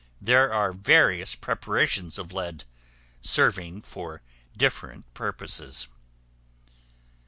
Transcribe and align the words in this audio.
There 0.19 0.51
are 0.51 0.71
various 0.71 1.35
preparations 1.35 2.17
of 2.17 2.33
lead, 2.33 2.63
serving 3.21 3.83
for 3.83 4.23
different 4.57 5.13
purposes. 5.13 5.87